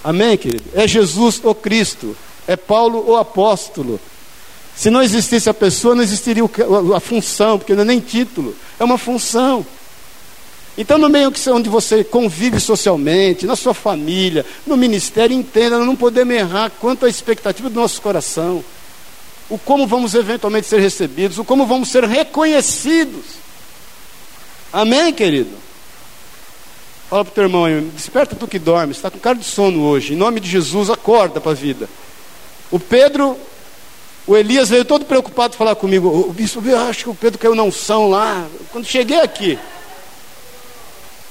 [0.02, 0.64] Amém, querido?
[0.74, 4.00] É Jesus o Cristo, é Paulo o apóstolo.
[4.74, 6.42] Se não existisse a pessoa, não existiria
[6.94, 9.66] a função, porque não é nem título, é uma função.
[10.78, 16.34] Então, no meio onde você convive socialmente, na sua família, no ministério, entenda, não podemos
[16.34, 18.62] errar quanto à expectativa do nosso coração.
[19.48, 23.45] O como vamos eventualmente ser recebidos, o como vamos ser reconhecidos.
[24.72, 25.56] Amém, querido?
[27.08, 29.82] Fala para o teu irmão aí, desperta tu que dorme, está com cara de sono
[29.84, 30.14] hoje.
[30.14, 31.88] Em nome de Jesus, acorda para a vida.
[32.70, 33.38] O Pedro,
[34.26, 36.08] o Elias veio todo preocupado falar comigo.
[36.08, 38.48] O bispo, eu acho que o Pedro caiu na unção lá.
[38.72, 39.56] Quando cheguei aqui,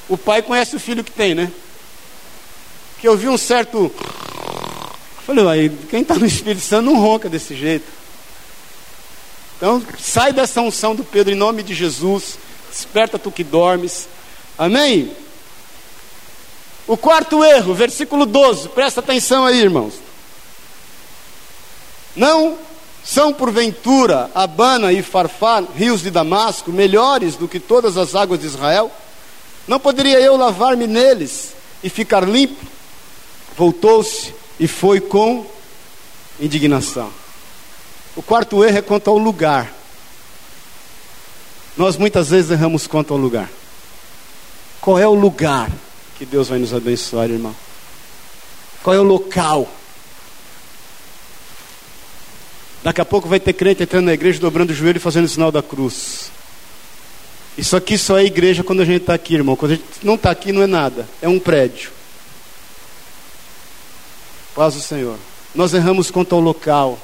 [0.07, 1.51] o pai conhece o filho que tem, né?
[2.99, 3.91] Que eu vi um certo.
[5.25, 7.85] Falei, aí, quem está no Espírito Santo não ronca desse jeito.
[9.57, 12.37] Então, sai dessa unção do Pedro em nome de Jesus.
[12.75, 14.05] Desperta tu que dormes.
[14.57, 15.15] Amém?
[16.85, 19.93] O quarto erro, versículo 12, presta atenção aí, irmãos.
[22.13, 22.57] Não
[23.01, 28.47] são porventura Abana e Farfar, rios de Damasco, melhores do que todas as águas de
[28.47, 28.91] Israel?
[29.65, 32.61] Não poderia eu lavar-me neles e ficar limpo?
[33.57, 35.45] Voltou-se e foi com
[36.41, 37.09] indignação.
[38.17, 39.73] O quarto erro é quanto ao lugar.
[41.77, 43.49] Nós muitas vezes erramos quanto ao lugar.
[44.79, 45.69] Qual é o lugar
[46.17, 47.55] que Deus vai nos abençoar, irmão?
[48.83, 49.67] Qual é o local?
[52.83, 55.29] Daqui a pouco vai ter crente entrando na igreja, dobrando o joelho e fazendo o
[55.29, 56.29] sinal da cruz.
[57.57, 59.55] Isso aqui só é igreja quando a gente está aqui, irmão.
[59.55, 61.07] Quando a gente não está aqui, não é nada.
[61.21, 61.89] É um prédio.
[64.53, 65.17] Paz do Senhor.
[65.53, 66.99] Nós erramos quanto ao local.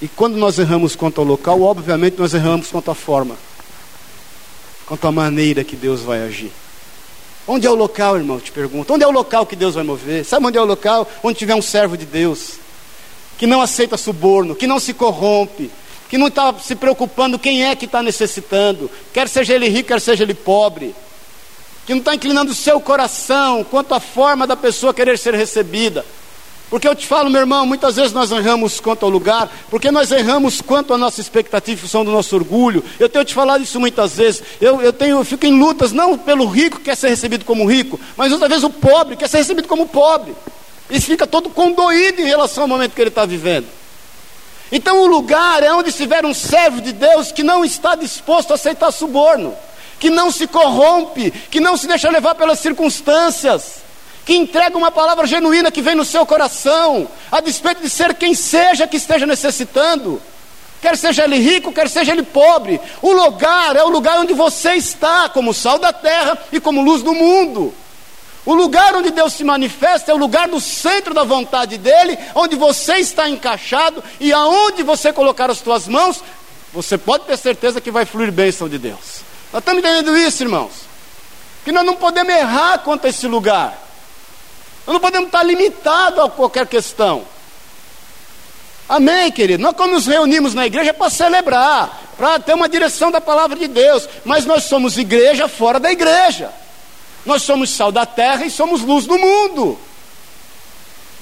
[0.00, 3.36] E quando nós erramos quanto ao local, obviamente nós erramos quanto à forma,
[4.86, 6.52] quanto à maneira que Deus vai agir.
[7.48, 8.40] Onde é o local, irmão?
[8.40, 8.92] Te pergunto.
[8.92, 10.24] Onde é o local que Deus vai mover?
[10.24, 11.08] Sabe onde é o local?
[11.22, 12.54] Onde tiver um servo de Deus,
[13.38, 15.70] que não aceita suborno, que não se corrompe,
[16.08, 20.00] que não está se preocupando quem é que está necessitando, quer seja ele rico, quer
[20.00, 20.94] seja ele pobre,
[21.86, 26.04] que não está inclinando o seu coração quanto à forma da pessoa querer ser recebida.
[26.68, 30.10] Porque eu te falo, meu irmão, muitas vezes nós erramos quanto ao lugar, porque nós
[30.10, 32.82] erramos quanto à nossa expectativa, função do nosso orgulho.
[32.98, 34.42] Eu tenho te falado isso muitas vezes.
[34.60, 37.66] Eu, eu, tenho, eu fico em lutas, não pelo rico que quer ser recebido como
[37.66, 40.34] rico, mas outra vez o pobre quer ser recebido como pobre.
[40.90, 43.66] E fica todo condoído em relação ao momento que ele está vivendo.
[44.72, 48.54] Então o lugar é onde estiver um servo de Deus que não está disposto a
[48.54, 49.54] aceitar suborno,
[50.00, 53.85] que não se corrompe, que não se deixa levar pelas circunstâncias
[54.26, 58.34] que entrega uma palavra genuína que vem no seu coração, a despeito de ser quem
[58.34, 60.20] seja que esteja necessitando,
[60.82, 62.80] quer seja ele rico, quer seja ele pobre.
[63.00, 67.04] O lugar é o lugar onde você está, como sal da terra e como luz
[67.04, 67.72] do mundo.
[68.44, 72.56] O lugar onde Deus se manifesta é o lugar do centro da vontade dele, onde
[72.56, 76.20] você está encaixado e aonde você colocar as suas mãos,
[76.72, 79.22] você pode ter certeza que vai fluir bênção de Deus.
[79.52, 80.72] Nós estamos entendendo isso, irmãos?
[81.64, 83.85] Que nós não podemos errar quanto a esse lugar.
[84.86, 87.24] Nós não podemos estar limitados a qualquer questão.
[88.88, 89.62] Amém, querido?
[89.62, 93.58] Nós, quando nos reunimos na igreja, é para celebrar, para ter uma direção da palavra
[93.58, 96.52] de Deus, mas nós somos igreja fora da igreja.
[97.24, 99.76] Nós somos sal da terra e somos luz do mundo.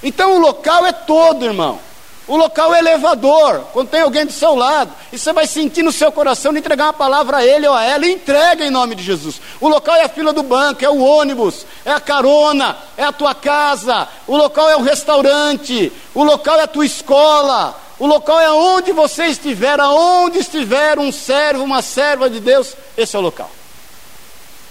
[0.03, 1.81] Então o local é todo, irmão.
[2.27, 5.93] O local é elevador, quando tem alguém do seu lado, e você vai sentir no
[5.93, 8.95] seu coração de entregar uma palavra a ele ou a ela, e entrega em nome
[8.95, 9.41] de Jesus.
[9.61, 13.13] O local é a fila do banco, é o ônibus, é a carona, é a
[13.13, 18.41] tua casa, o local é o restaurante, o local é a tua escola, o local
[18.41, 23.23] é onde você estiver, aonde estiver um servo, uma serva de Deus, esse é o
[23.23, 23.51] local.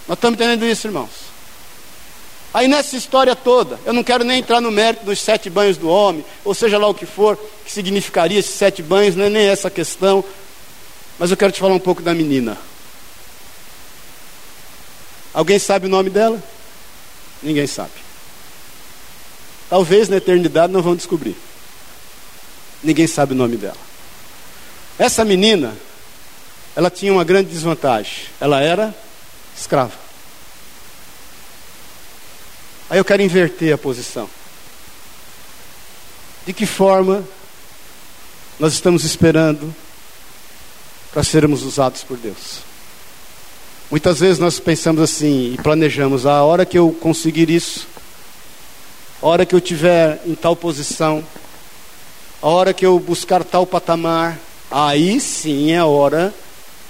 [0.08, 1.33] Nós estamos entendendo isso, irmãos.
[2.54, 5.90] Aí nessa história toda, eu não quero nem entrar no mérito dos sete banhos do
[5.90, 7.36] homem, ou seja lá o que for,
[7.66, 10.24] que significaria esses sete banhos, não é nem essa questão,
[11.18, 12.58] mas eu quero te falar um pouco da menina.
[15.34, 16.42] Alguém sabe o nome dela?
[17.42, 17.92] Ninguém sabe.
[19.68, 21.36] Talvez na eternidade não vão descobrir.
[22.84, 23.78] Ninguém sabe o nome dela.
[25.00, 25.76] Essa menina,
[26.76, 28.26] ela tinha uma grande desvantagem.
[28.40, 28.94] Ela era
[29.58, 30.03] escrava.
[32.94, 34.30] Aí eu quero inverter a posição.
[36.46, 37.24] De que forma
[38.60, 39.74] nós estamos esperando
[41.12, 42.60] para sermos usados por Deus?
[43.90, 47.88] Muitas vezes nós pensamos assim e planejamos: ah, a hora que eu conseguir isso,
[49.20, 51.24] a hora que eu tiver em tal posição,
[52.44, 54.38] a hora que eu buscar tal patamar,
[54.70, 56.32] aí sim é a hora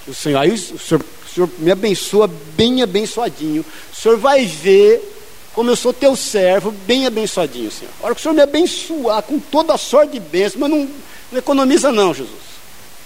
[0.03, 3.63] que o Senhor, aí o Senhor, o Senhor me abençoa bem abençoadinho.
[3.89, 5.12] O Senhor vai ver
[5.53, 7.91] como eu sou teu servo, bem abençoadinho, Senhor.
[8.01, 10.89] A hora que o Senhor me abençoar com toda a sorte de bênção, mas não,
[11.31, 12.53] não economiza não, Jesus.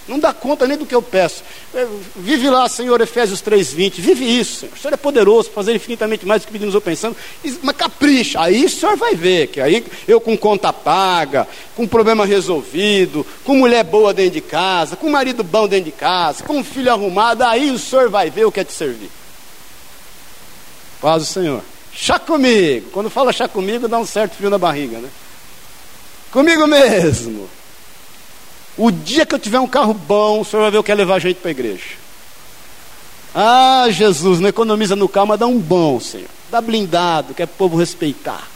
[0.07, 1.43] Não dá conta nem do que eu peço.
[1.73, 3.95] É, vive lá, Senhor, Efésios 3,20.
[3.95, 4.73] Vive isso, Senhor.
[4.73, 7.15] O Senhor é poderoso para fazer infinitamente mais do que pedimos ou pensando.
[7.61, 8.39] Mas capricha.
[8.39, 9.47] Aí o Senhor vai ver.
[9.47, 14.95] Que aí eu com conta paga, com problema resolvido, com mulher boa dentro de casa,
[14.95, 17.43] com marido bom dentro de casa, com filho arrumado.
[17.43, 19.11] Aí o Senhor vai ver o que é te servir.
[21.01, 21.61] Paz do Senhor.
[21.99, 22.91] Chá comigo.
[22.91, 25.09] Quando fala chá comigo, dá um certo frio na barriga, né?
[26.31, 27.49] Comigo mesmo.
[28.77, 30.95] O dia que eu tiver um carro bom, o senhor vai ver o que é
[30.95, 31.95] levar gente para a igreja.
[33.33, 36.29] Ah, Jesus, não economiza no carro, mas dá um bom, Senhor.
[36.51, 38.47] Dá blindado, que é o povo respeitar.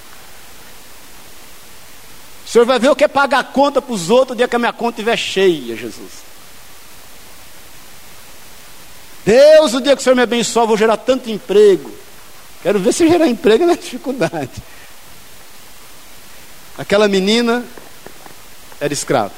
[2.45, 4.47] O senhor vai ver o que é pagar a conta para os outros o dia
[4.47, 6.11] que a minha conta estiver cheia, Jesus.
[9.25, 12.00] Deus, o dia que o Senhor me abençoar, vou gerar tanto emprego.
[12.61, 14.51] Quero ver se gerar emprego na dificuldade.
[16.77, 17.63] Aquela menina
[18.79, 19.33] era escrava.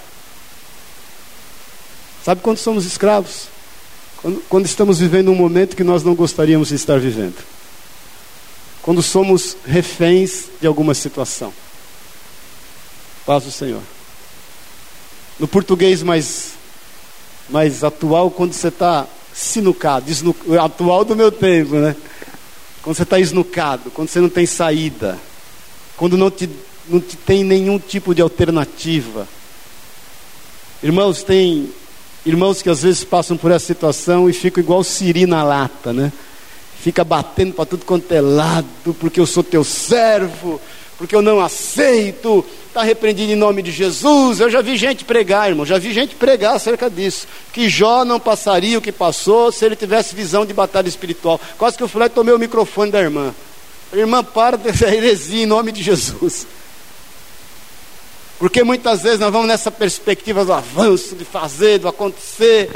[2.23, 3.47] Sabe quando somos escravos?
[4.21, 7.35] Quando, quando estamos vivendo um momento que nós não gostaríamos de estar vivendo.
[8.81, 11.53] Quando somos reféns de alguma situação.
[13.25, 13.81] Paz do Senhor.
[15.39, 16.51] No português mais,
[17.49, 20.05] mais atual, quando você está sinucado,
[20.61, 21.95] atual do meu tempo, né?
[22.83, 25.17] Quando você está esnucado, quando você não tem saída,
[25.95, 26.49] quando não te,
[26.87, 29.25] não te tem nenhum tipo de alternativa.
[30.83, 31.71] Irmãos, tem
[32.25, 36.11] irmãos que às vezes passam por essa situação e ficam igual siri na lata, né?
[36.81, 40.59] Fica batendo para tudo quanto é lado, porque eu sou teu servo,
[41.03, 44.39] porque eu não aceito, está repreendido em nome de Jesus.
[44.39, 47.27] Eu já vi gente pregar, irmão, já vi gente pregar acerca disso.
[47.51, 51.41] Que Jó não passaria o que passou se ele tivesse visão de batalha espiritual.
[51.57, 53.35] Quase que eu e tomei o microfone da irmã.
[53.91, 56.47] Irmã, para dessa heresia em nome de Jesus.
[58.39, 62.71] Porque muitas vezes nós vamos nessa perspectiva do avanço, de fazer, do acontecer.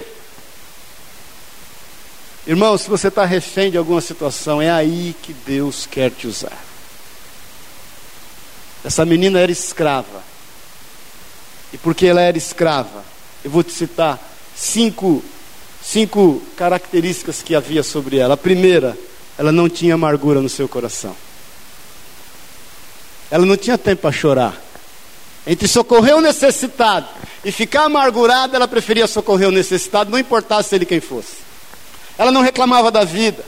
[2.45, 6.66] Irmão, se você está refém de alguma situação, é aí que Deus quer te usar.
[8.83, 10.23] Essa menina era escrava.
[11.73, 13.03] E porque ela era escrava,
[13.43, 14.19] eu vou te citar
[14.55, 15.23] cinco,
[15.83, 18.35] cinco características que havia sobre ela.
[18.35, 18.97] A primeira,
[19.37, 21.15] ela não tinha amargura no seu coração.
[23.29, 24.61] Ela não tinha tempo para chorar.
[25.45, 27.07] Entre socorrer o necessitado
[27.43, 31.37] e ficar amargurada, ela preferia socorrer o necessitado, não importasse ele quem fosse.
[32.17, 33.43] Ela não reclamava da vida.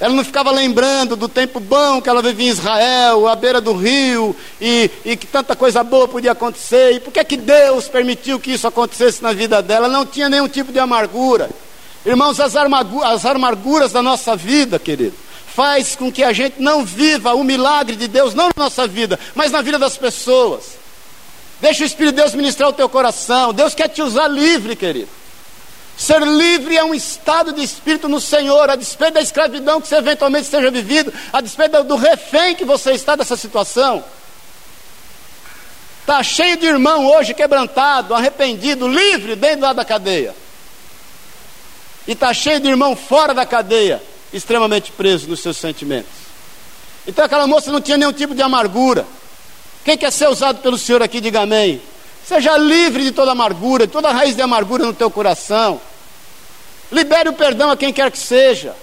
[0.00, 3.72] Ela não ficava lembrando do tempo bom que ela vivia em Israel, à beira do
[3.72, 8.40] rio, e, e que tanta coisa boa podia acontecer, e por que, que Deus permitiu
[8.40, 9.86] que isso acontecesse na vida dela?
[9.86, 11.48] Ela não tinha nenhum tipo de amargura.
[12.04, 15.14] Irmãos, as, as amarguras da nossa vida, querido,
[15.46, 19.18] faz com que a gente não viva o milagre de Deus, não na nossa vida,
[19.34, 20.76] mas na vida das pessoas.
[21.60, 23.54] Deixa o Espírito de Deus ministrar o teu coração.
[23.54, 25.08] Deus quer te usar livre, querido.
[25.96, 29.96] Ser livre é um estado de espírito no Senhor, a despeito da escravidão que você
[29.96, 34.04] eventualmente esteja vivido, a despeito do refém que você está dessa situação.
[36.00, 40.34] Está cheio de irmão hoje quebrantado, arrependido, livre dentro lá da cadeia.
[42.06, 44.02] E está cheio de irmão fora da cadeia,
[44.32, 46.12] extremamente preso nos seus sentimentos.
[47.06, 49.06] Então aquela moça não tinha nenhum tipo de amargura.
[49.84, 51.80] Quem quer ser usado pelo Senhor aqui, diga amém.
[52.26, 55.80] Seja livre de toda amargura, de toda raiz de amargura no teu coração.
[56.90, 58.74] Libere o perdão a quem quer que seja.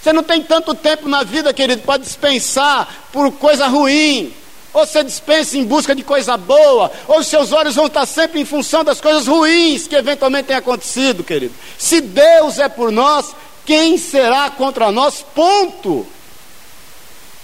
[0.00, 4.32] Você não tem tanto tempo na vida, querido, para dispensar por coisa ruim.
[4.72, 8.44] Ou você dispensa em busca de coisa boa, ou seus olhos vão estar sempre em
[8.44, 11.54] função das coisas ruins que eventualmente têm acontecido, querido.
[11.76, 13.34] Se Deus é por nós,
[13.64, 15.24] quem será contra nós?
[15.34, 16.06] Ponto.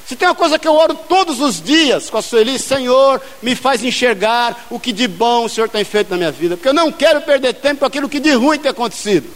[0.06, 3.56] Se tem uma coisa que eu oro todos os dias com a Sueli, Senhor, me
[3.56, 6.74] faz enxergar o que de bom o Senhor tem feito na minha vida, porque eu
[6.74, 9.30] não quero perder tempo com aquilo que de ruim tem acontecido,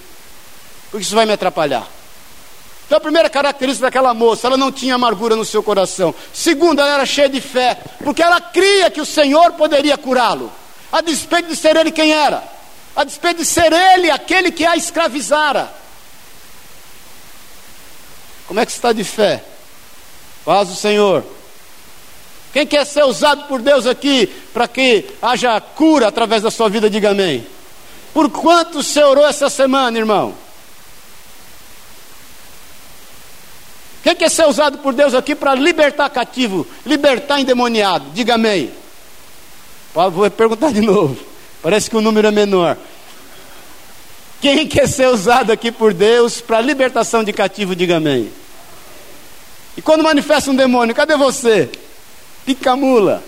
[0.91, 1.89] porque isso vai me atrapalhar.
[2.85, 6.15] Então, a primeira característica daquela moça, ela não tinha amargura no seu coração.
[6.33, 10.53] Segunda, ela era cheia de fé, porque ela cria que o Senhor poderia curá-lo,
[10.93, 12.43] a despeito de ser ele quem era,
[12.95, 15.71] a despeito de ser ele aquele que a escravizara.
[18.47, 19.43] Como é que está de fé?
[20.49, 21.23] Paz do Senhor.
[22.55, 26.89] Quem quer ser usado por Deus aqui para que haja cura através da sua vida,
[26.89, 27.47] diga amém.
[28.15, 30.35] Por quanto você orou essa semana, irmão?
[34.03, 38.07] Quem quer ser usado por Deus aqui para libertar cativo, libertar endemoniado?
[38.15, 38.71] Diga amém.
[39.93, 41.15] Vou perguntar de novo.
[41.61, 42.79] Parece que o número é menor.
[44.41, 48.33] Quem quer ser usado aqui por Deus para libertação de cativo, diga amém.
[49.79, 51.71] E quando manifesta um demônio, cadê você?
[52.45, 53.23] Pica mula.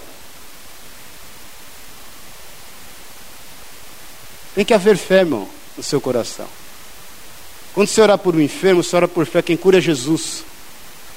[4.52, 6.48] Tem que haver fé, irmão, no seu coração.
[7.72, 9.40] Quando você orar por um enfermo, você ora por fé.
[9.42, 10.42] Quem cura é Jesus.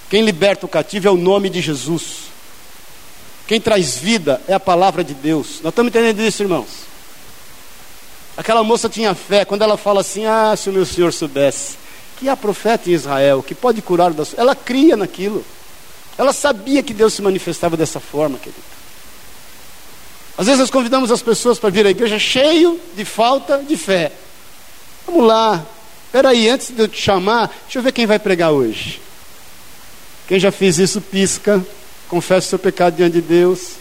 [0.08, 2.26] Quem liberta o cativo é o nome de Jesus.
[3.48, 5.62] Quem traz vida é a palavra de Deus.
[5.64, 6.70] Nós estamos entendendo isso, irmãos.
[8.38, 9.46] Aquela moça tinha fé.
[9.46, 11.82] Quando ela fala assim: Ah, se o meu senhor soubesse
[12.24, 14.14] que há profeta em Israel que pode curar.
[14.38, 15.44] Ela cria naquilo.
[16.18, 18.64] Ela sabia que Deus se manifestava dessa forma, querido.
[20.38, 24.14] Às vezes nós convidamos as pessoas para vir à igreja cheio de falta de fé.
[25.06, 25.66] Vamos lá.
[26.06, 29.02] Espera aí, antes de eu te chamar, deixa eu ver quem vai pregar hoje.
[30.26, 31.62] Quem já fez isso, pisca.
[32.08, 33.72] Confessa o seu pecado diante de Deus.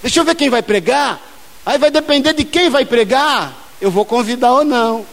[0.00, 1.20] Deixa eu ver quem vai pregar.
[1.66, 3.54] Aí vai depender de quem vai pregar.
[3.78, 5.04] Eu vou convidar ou não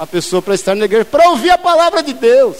[0.00, 2.56] a pessoa para estar na igreja, para ouvir a palavra de Deus.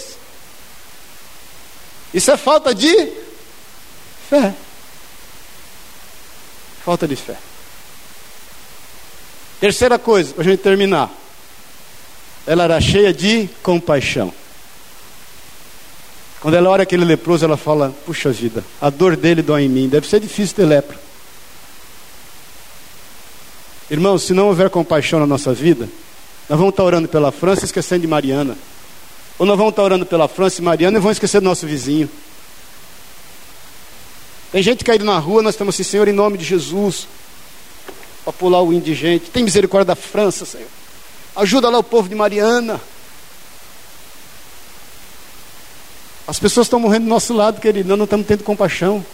[2.13, 3.11] Isso é falta de
[4.29, 4.53] fé.
[6.85, 7.35] Falta de fé.
[9.59, 11.09] Terceira coisa, para a gente terminar.
[12.45, 14.31] Ela era cheia de compaixão.
[16.41, 19.89] Quando ela olha aquele leproso, ela fala: Puxa vida, a dor dele dói em mim.
[19.89, 20.99] Deve ser difícil ter lepra.
[23.89, 25.89] Irmãos, se não houver compaixão na nossa vida,
[26.51, 28.57] nós vamos estar orando pela França esquecendo de Mariana.
[29.39, 32.09] Ou nós vamos estar orando pela França e Mariana e vamos esquecer do nosso vizinho.
[34.51, 37.07] Tem gente caído na rua, nós estamos assim, Senhor, em nome de Jesus,
[38.25, 39.31] para pular o indigente.
[39.31, 40.67] Tem misericórdia da França, Senhor.
[41.37, 42.81] Ajuda lá o povo de Mariana.
[46.27, 49.05] As pessoas estão morrendo do nosso lado, querido, nós não estamos tendo compaixão.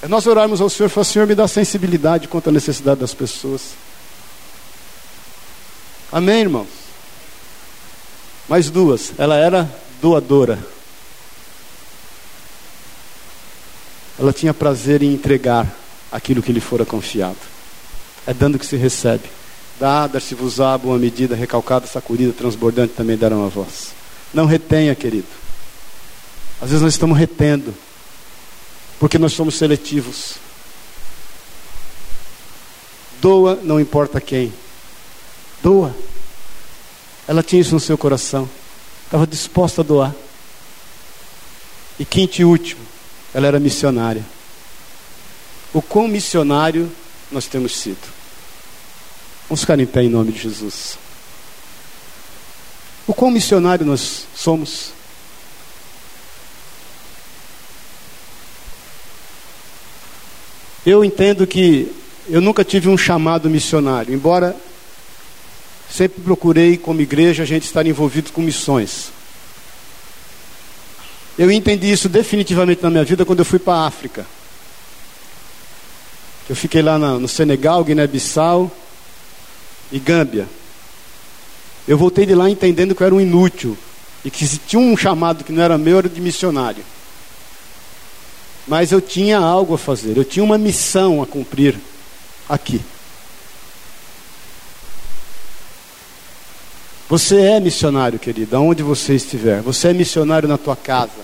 [0.00, 3.12] É nós orarmos ao Senhor e falar, Senhor, me dá sensibilidade quanto à necessidade das
[3.12, 3.91] pessoas.
[6.12, 6.68] Amém, irmãos?
[8.46, 9.12] Mais duas.
[9.16, 9.68] Ela era
[10.00, 10.58] doadora.
[14.18, 15.66] Ela tinha prazer em entregar
[16.12, 17.38] aquilo que lhe fora confiado.
[18.26, 19.24] É dando que se recebe.
[19.80, 23.92] Dá, dar-se-vos-á, boa medida, recalcada, sacudida, transbordante, também darão a voz.
[24.34, 25.26] Não retenha, querido.
[26.60, 27.74] Às vezes nós estamos retendo
[29.00, 30.34] porque nós somos seletivos.
[33.20, 34.52] Doa, não importa quem.
[35.62, 35.94] Doa.
[37.26, 38.48] Ela tinha isso no seu coração.
[39.04, 40.14] Estava disposta a doar.
[41.98, 42.80] E quinto e último,
[43.32, 44.24] ela era missionária.
[45.72, 46.90] O quão missionário
[47.30, 48.12] nós temos sido.
[49.48, 50.98] Vamos ficar em pé em nome de Jesus.
[53.06, 54.92] O quão missionário nós somos.
[60.84, 61.92] Eu entendo que
[62.28, 64.56] eu nunca tive um chamado missionário, embora
[65.92, 69.10] sempre procurei, como igreja, a gente estar envolvido com missões.
[71.38, 74.26] Eu entendi isso definitivamente na minha vida quando eu fui para a África.
[76.48, 78.70] Eu fiquei lá no Senegal, Guiné-Bissau
[79.90, 80.48] e Gâmbia.
[81.86, 83.76] Eu voltei de lá entendendo que eu era um inútil
[84.24, 86.84] e que se tinha um chamado que não era meu, era de missionário.
[88.66, 91.76] Mas eu tinha algo a fazer, eu tinha uma missão a cumprir
[92.48, 92.80] aqui.
[97.12, 99.60] Você é missionário, querido, aonde você estiver.
[99.60, 101.20] Você é missionário na tua casa.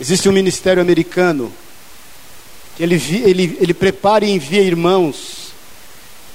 [0.00, 1.52] Existe um ministério americano
[2.76, 2.94] que ele,
[3.24, 5.48] ele, ele prepara e envia irmãos.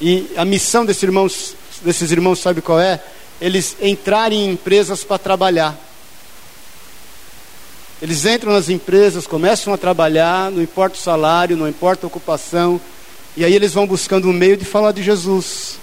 [0.02, 3.02] E a missão desses irmãos, desses irmãos, sabe qual é?
[3.40, 5.80] Eles entrarem em empresas para trabalhar.
[8.02, 12.82] Eles entram nas empresas, começam a trabalhar, não importa o salário, não importa a ocupação,
[13.38, 15.80] e aí eles vão buscando um meio de falar de Jesus.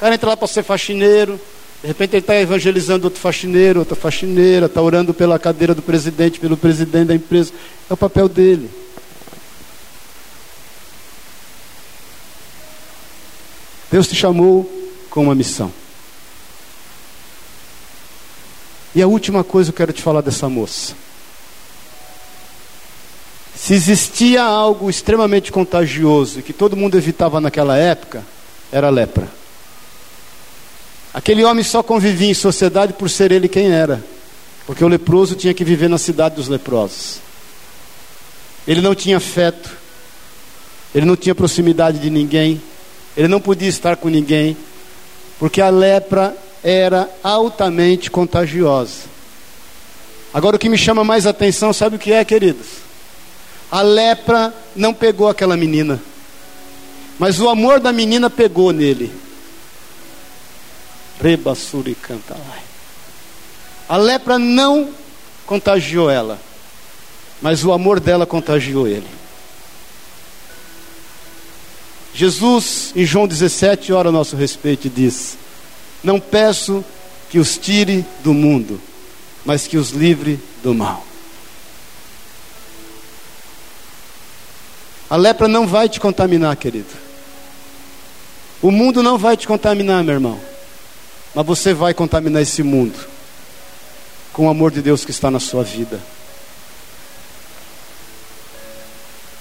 [0.00, 1.38] O cara entra lá para ser faxineiro,
[1.82, 6.40] de repente ele está evangelizando outro faxineiro, outra faxineira, está orando pela cadeira do presidente,
[6.40, 7.52] pelo presidente da empresa.
[7.88, 8.70] É o papel dele.
[13.92, 14.64] Deus te chamou
[15.10, 15.70] com uma missão.
[18.94, 20.94] E a última coisa que eu quero te falar dessa moça.
[23.54, 28.24] Se existia algo extremamente contagioso e que todo mundo evitava naquela época,
[28.72, 29.39] era a lepra.
[31.12, 34.02] Aquele homem só convivia em sociedade por ser ele quem era,
[34.64, 37.18] porque o leproso tinha que viver na cidade dos leprosos.
[38.66, 39.70] Ele não tinha afeto,
[40.94, 42.62] ele não tinha proximidade de ninguém,
[43.16, 44.56] ele não podia estar com ninguém,
[45.38, 49.10] porque a lepra era altamente contagiosa.
[50.32, 52.66] Agora o que me chama mais atenção, sabe o que é, queridos?
[53.68, 56.00] A lepra não pegou aquela menina,
[57.18, 59.10] mas o amor da menina pegou nele.
[61.20, 62.36] Rebassuri canta
[63.88, 64.90] A lepra não
[65.44, 66.38] contagiou ela,
[67.42, 69.06] mas o amor dela contagiou ele.
[72.14, 75.36] Jesus, em João 17, ora a nosso respeito e diz:
[76.02, 76.84] Não peço
[77.28, 78.80] que os tire do mundo,
[79.44, 81.06] mas que os livre do mal.
[85.08, 86.86] A lepra não vai te contaminar, querido.
[88.62, 90.40] O mundo não vai te contaminar, meu irmão.
[91.34, 92.98] Mas você vai contaminar esse mundo
[94.32, 96.00] com o amor de Deus que está na sua vida.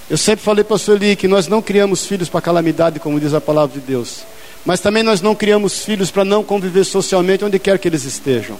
[0.09, 3.33] Eu sempre falei para a Sueli que nós não criamos filhos para calamidade, como diz
[3.33, 4.23] a palavra de Deus.
[4.65, 8.57] Mas também nós não criamos filhos para não conviver socialmente onde quer que eles estejam.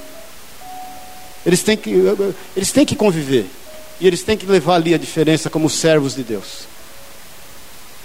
[1.46, 1.92] Eles têm que,
[2.56, 3.48] eles têm que conviver.
[4.00, 6.68] E eles têm que levar ali a diferença como servos de Deus.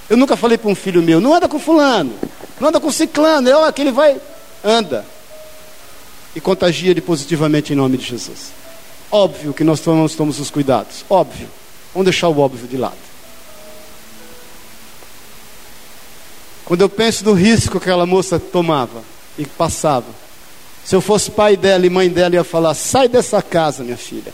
[0.08, 2.12] Eu nunca falei para um filho meu, não anda com fulano,
[2.60, 4.20] não anda com ciclano, é que ele vai,
[4.62, 5.04] anda.
[6.34, 8.52] E contagia ele positivamente em nome de Jesus.
[9.10, 11.48] Óbvio que nós tomamos, tomamos os cuidados, óbvio.
[11.92, 12.96] Vamos deixar o óbvio de lado.
[16.64, 19.02] Quando eu penso no risco que aquela moça tomava
[19.38, 20.06] e passava,
[20.84, 24.32] se eu fosse pai dela e mãe dela, ia falar: sai dessa casa, minha filha.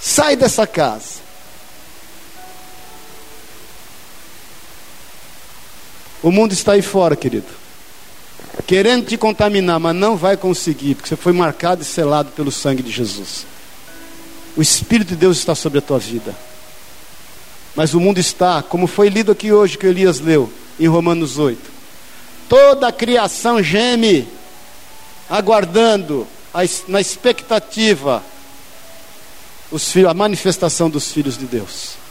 [0.00, 1.26] Sai dessa casa.
[6.22, 7.65] O mundo está aí fora, querido.
[8.64, 12.82] Querendo te contaminar, mas não vai conseguir, porque você foi marcado e selado pelo sangue
[12.82, 13.46] de Jesus.
[14.56, 16.34] O Espírito de Deus está sobre a tua vida.
[17.74, 20.50] Mas o mundo está, como foi lido aqui hoje que Elias leu,
[20.80, 21.60] em Romanos 8.
[22.48, 24.26] Toda a criação geme,
[25.28, 26.26] aguardando,
[26.88, 28.22] na expectativa,
[30.08, 32.05] a manifestação dos filhos de Deus.